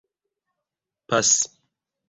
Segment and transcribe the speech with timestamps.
[1.07, 1.39] pasi